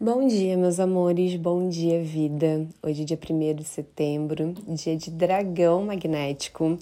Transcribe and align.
Bom 0.00 0.28
dia, 0.28 0.56
meus 0.56 0.78
amores, 0.78 1.34
bom 1.34 1.68
dia, 1.68 2.00
vida. 2.00 2.68
Hoje 2.80 3.02
é 3.02 3.04
dia 3.04 3.18
1 3.18 3.54
de 3.56 3.64
setembro, 3.64 4.54
dia 4.68 4.96
de 4.96 5.10
dragão 5.10 5.84
magnético. 5.86 6.78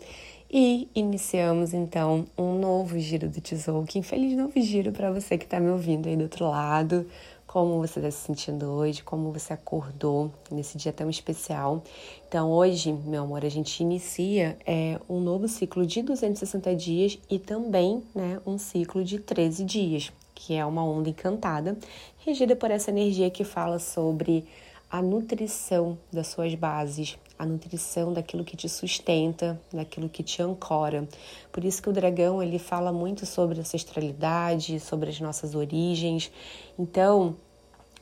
E 0.52 0.86
iniciamos 0.94 1.72
então 1.72 2.26
um 2.36 2.58
novo 2.58 2.98
giro 2.98 3.26
do 3.30 3.40
Tzolk'in. 3.40 4.02
Feliz 4.02 4.36
novo 4.36 4.60
giro 4.60 4.92
para 4.92 5.10
você 5.10 5.38
que 5.38 5.46
está 5.46 5.58
me 5.58 5.70
ouvindo 5.70 6.10
aí 6.10 6.14
do 6.14 6.24
outro 6.24 6.50
lado. 6.50 7.06
Como 7.46 7.78
você 7.78 8.00
está 8.00 8.10
se 8.10 8.18
sentindo 8.18 8.66
hoje, 8.66 9.02
como 9.02 9.32
você 9.32 9.54
acordou 9.54 10.30
nesse 10.50 10.76
dia 10.76 10.92
tão 10.92 11.08
especial. 11.08 11.82
Então, 12.28 12.52
hoje, 12.52 12.92
meu 12.92 13.22
amor, 13.22 13.46
a 13.46 13.48
gente 13.48 13.82
inicia 13.82 14.58
é, 14.66 15.00
um 15.08 15.20
novo 15.20 15.48
ciclo 15.48 15.86
de 15.86 16.02
260 16.02 16.76
dias 16.76 17.18
e 17.30 17.38
também 17.38 18.02
né, 18.14 18.38
um 18.44 18.58
ciclo 18.58 19.02
de 19.02 19.18
13 19.18 19.64
dias 19.64 20.12
que 20.36 20.54
é 20.54 20.64
uma 20.64 20.84
onda 20.84 21.08
encantada, 21.08 21.76
regida 22.18 22.54
por 22.54 22.70
essa 22.70 22.90
energia 22.90 23.30
que 23.30 23.42
fala 23.42 23.80
sobre 23.80 24.44
a 24.88 25.02
nutrição 25.02 25.98
das 26.12 26.28
suas 26.28 26.54
bases, 26.54 27.18
a 27.38 27.44
nutrição 27.44 28.12
daquilo 28.12 28.44
que 28.44 28.56
te 28.56 28.68
sustenta, 28.68 29.60
daquilo 29.72 30.08
que 30.08 30.22
te 30.22 30.40
ancora. 30.42 31.08
Por 31.50 31.64
isso 31.64 31.82
que 31.82 31.88
o 31.88 31.92
dragão 31.92 32.42
ele 32.42 32.58
fala 32.58 32.92
muito 32.92 33.26
sobre 33.26 33.58
ancestralidade, 33.58 34.78
sobre 34.78 35.10
as 35.10 35.20
nossas 35.20 35.54
origens. 35.54 36.30
Então, 36.78 37.34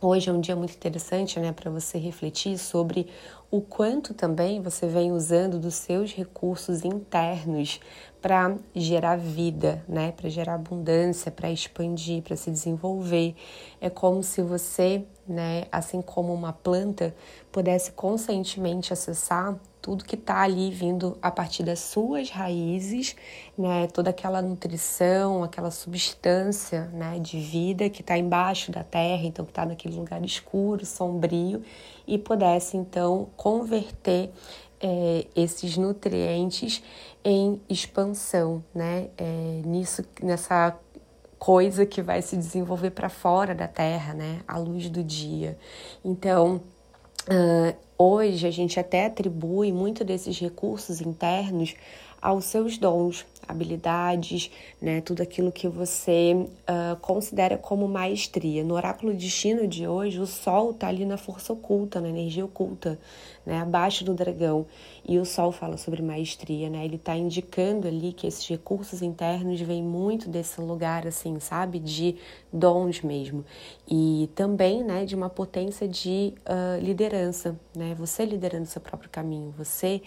Hoje 0.01 0.29
é 0.29 0.33
um 0.33 0.41
dia 0.41 0.57
muito 0.57 0.75
interessante, 0.75 1.39
né, 1.39 1.53
para 1.53 1.71
você 1.71 1.97
refletir 1.99 2.59
sobre 2.59 3.07
o 3.51 3.61
quanto 3.61 4.13
também 4.13 4.61
você 4.61 4.87
vem 4.87 5.13
usando 5.13 5.59
dos 5.59 5.77
seus 5.77 6.13
recursos 6.13 6.85
internos 6.85 7.81
para 8.21 8.57
gerar 8.75 9.17
vida, 9.17 9.85
né, 9.89 10.13
para 10.13 10.29
gerar 10.29 10.55
abundância, 10.55 11.31
para 11.31 11.51
expandir, 11.51 12.23
para 12.23 12.37
se 12.37 12.51
desenvolver. 12.51 13.35
É 13.81 13.89
como 13.89 14.23
se 14.23 14.43
você, 14.43 15.07
né, 15.27 15.67
assim 15.71 16.03
como 16.03 16.35
uma 16.35 16.53
planta, 16.53 17.15
pudesse 17.53 17.93
conscientemente 17.93 18.93
acessar 18.93 19.59
tudo 19.85 20.03
que 20.03 20.15
está 20.15 20.41
ali 20.41 20.71
vindo 20.71 21.19
a 21.21 21.31
partir 21.31 21.63
das 21.63 21.79
suas 21.79 22.31
raízes, 22.31 23.15
né? 23.57 23.87
Toda 23.89 24.09
aquela 24.09 24.41
nutrição, 24.41 25.45
aquela 25.45 25.71
substância, 25.71 26.87
né, 26.87 27.19
de 27.19 27.39
vida 27.39 27.91
que 27.91 28.01
está 28.01 28.17
embaixo 28.17 28.73
da 28.73 28.83
terra, 28.83 29.27
então 29.27 29.45
que 29.45 29.51
está 29.51 29.67
naquele 29.67 29.95
lugar 29.95 30.25
escuro, 30.25 30.87
sombrio, 30.87 31.63
e 32.07 32.17
pudesse 32.17 32.79
então 32.79 33.29
converter 33.37 34.31
é, 34.81 35.27
esses 35.37 35.77
nutrientes 35.77 36.83
em 37.23 37.61
expansão, 37.69 38.65
né? 38.75 39.11
É, 39.19 39.61
nisso, 39.67 40.03
nessa 40.23 40.75
coisa 41.39 41.85
que 41.85 42.01
vai 42.01 42.23
se 42.23 42.39
desenvolver 42.39 42.93
para 42.93 43.11
fora 43.11 43.55
da 43.55 43.69
Terra, 43.69 44.15
né? 44.15 44.41
À 44.49 44.57
luz 44.57 44.89
do 44.89 45.05
dia. 45.05 45.59
Então, 46.03 46.63
uh, 47.29 47.85
Hoje 47.97 48.45
a 48.45 48.51
gente 48.51 48.81
até 48.81 49.07
atribui 49.07 49.73
muito 49.73 50.05
desses 50.05 50.39
recursos 50.41 51.01
internos 51.01 51.77
aos 52.25 52.47
seus 52.47 52.79
dons, 52.79 53.27
habilidades, 53.47 54.51
né, 54.81 55.03
tudo 55.03 55.23
aquilo 55.23 55.53
que 55.53 55.69
você 55.69 56.35
uh, 56.35 56.97
considera 57.03 57.59
como 57.59 57.87
maestria. 57.87 58.65
No 58.65 58.73
oráculo 58.73 59.13
destino 59.13 59.69
de 59.69 59.87
hoje, 59.87 60.19
o 60.19 60.27
Sol 60.27 60.71
está 60.71 60.89
ali 60.89 61.05
na 61.05 61.19
força 61.19 61.53
oculta, 61.53 62.01
na 62.01 62.09
energia 62.09 62.43
oculta, 62.43 62.99
né, 63.45 63.61
abaixo 63.61 64.05
do 64.05 64.15
dragão. 64.15 64.65
E 65.07 65.19
o 65.19 65.27
Sol 65.27 65.53
fala 65.53 65.77
sobre 65.77 66.01
maestria, 66.01 66.71
né? 66.71 66.83
Ele 66.83 66.97
está 66.97 67.15
indicando 67.15 67.87
ali 67.87 68.15
que 68.15 68.27
esses 68.27 68.49
recursos 68.49 69.03
internos 69.03 69.61
vêm 69.61 69.83
muito 69.83 70.31
desse 70.31 70.59
lugar, 70.63 71.07
assim, 71.07 71.39
sabe, 71.41 71.79
de 71.79 72.17
dons 72.51 73.03
mesmo. 73.03 73.45
E 73.87 74.31
também, 74.35 74.83
né, 74.83 75.05
de 75.05 75.15
uma 75.15 75.29
potência 75.29 75.87
de 75.87 76.33
uh, 76.49 76.83
liderança, 76.83 77.55
né? 77.77 77.95
Você 77.99 78.25
liderando 78.25 78.65
seu 78.65 78.81
próprio 78.81 79.11
caminho, 79.11 79.53
você 79.59 80.01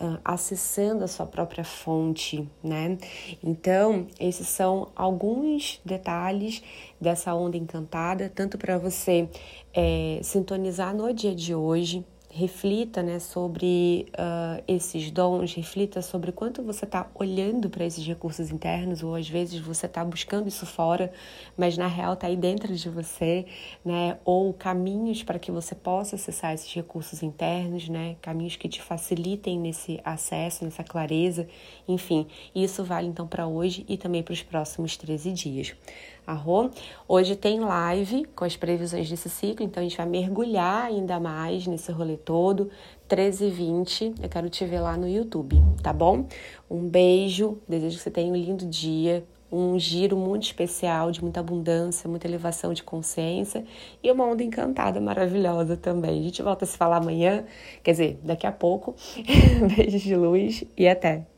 uh, 0.00 0.18
acessando 0.24 1.02
a 1.02 1.08
sua 1.08 1.26
própria 1.26 1.63
fonte, 1.64 2.48
né? 2.62 2.98
Então, 3.42 4.06
esses 4.20 4.46
são 4.46 4.88
alguns 4.94 5.80
detalhes 5.84 6.62
dessa 7.00 7.34
onda 7.34 7.56
encantada, 7.56 8.30
tanto 8.34 8.56
para 8.58 8.78
você 8.78 9.28
é, 9.72 10.20
sintonizar 10.22 10.94
no 10.94 11.12
dia 11.12 11.34
de 11.34 11.54
hoje, 11.54 12.04
reflita 12.34 13.00
né, 13.00 13.20
sobre 13.20 14.08
uh, 14.14 14.62
esses 14.66 15.08
dons, 15.12 15.54
reflita 15.54 16.02
sobre 16.02 16.32
quanto 16.32 16.64
você 16.64 16.84
está 16.84 17.08
olhando 17.14 17.70
para 17.70 17.84
esses 17.84 18.04
recursos 18.04 18.50
internos, 18.50 19.04
ou 19.04 19.14
às 19.14 19.28
vezes 19.28 19.60
você 19.60 19.86
está 19.86 20.04
buscando 20.04 20.48
isso 20.48 20.66
fora, 20.66 21.12
mas 21.56 21.78
na 21.78 21.86
real 21.86 22.14
está 22.14 22.26
aí 22.26 22.36
dentro 22.36 22.74
de 22.74 22.88
você, 22.88 23.46
né? 23.84 24.18
Ou 24.24 24.52
caminhos 24.52 25.22
para 25.22 25.38
que 25.38 25.52
você 25.52 25.76
possa 25.76 26.16
acessar 26.16 26.52
esses 26.52 26.74
recursos 26.74 27.22
internos, 27.22 27.88
né? 27.88 28.16
Caminhos 28.20 28.56
que 28.56 28.68
te 28.68 28.82
facilitem 28.82 29.60
nesse 29.60 30.00
acesso, 30.04 30.64
nessa 30.64 30.82
clareza, 30.82 31.46
enfim. 31.86 32.26
Isso 32.52 32.82
vale 32.82 33.06
então 33.06 33.28
para 33.28 33.46
hoje 33.46 33.84
e 33.88 33.96
também 33.96 34.24
para 34.24 34.32
os 34.32 34.42
próximos 34.42 34.96
13 34.96 35.30
dias. 35.30 35.74
Arro. 36.26 36.70
Hoje 37.06 37.36
tem 37.36 37.60
live 37.60 38.24
com 38.34 38.44
as 38.44 38.56
previsões 38.56 39.08
desse 39.08 39.28
ciclo, 39.28 39.64
então 39.64 39.80
a 39.80 39.84
gente 39.84 39.96
vai 39.96 40.06
mergulhar 40.06 40.86
ainda 40.86 41.20
mais 41.20 41.66
nesse 41.66 41.92
rolê 41.92 42.16
todo. 42.16 42.70
13 43.08 43.46
e 43.46 43.50
20, 43.50 44.14
eu 44.22 44.28
quero 44.28 44.48
te 44.48 44.64
ver 44.64 44.80
lá 44.80 44.96
no 44.96 45.08
YouTube, 45.08 45.62
tá 45.82 45.92
bom? 45.92 46.26
Um 46.70 46.88
beijo, 46.88 47.58
desejo 47.68 47.96
que 47.96 48.02
você 48.02 48.10
tenha 48.10 48.32
um 48.32 48.36
lindo 48.36 48.66
dia, 48.66 49.24
um 49.52 49.78
giro 49.78 50.16
muito 50.16 50.44
especial, 50.44 51.10
de 51.10 51.22
muita 51.22 51.40
abundância, 51.40 52.08
muita 52.08 52.26
elevação 52.26 52.72
de 52.72 52.82
consciência 52.82 53.64
e 54.02 54.10
uma 54.10 54.24
onda 54.24 54.42
encantada 54.42 55.00
maravilhosa 55.00 55.76
também. 55.76 56.20
A 56.20 56.22
gente 56.22 56.42
volta 56.42 56.64
a 56.64 56.68
se 56.68 56.76
falar 56.76 56.96
amanhã, 56.96 57.44
quer 57.82 57.92
dizer, 57.92 58.18
daqui 58.22 58.46
a 58.46 58.52
pouco. 58.52 58.94
Beijos 59.76 60.00
de 60.00 60.16
luz 60.16 60.64
e 60.76 60.88
até! 60.88 61.33